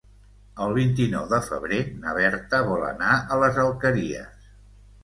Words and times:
El 0.67 0.71
vint-i-nou 0.77 1.27
de 1.33 1.39
febrer 1.49 1.79
na 2.07 2.17
Berta 2.17 2.63
vol 2.71 2.89
anar 2.89 3.13
a 3.37 3.41
les 3.45 3.63
Alqueries. 3.69 4.53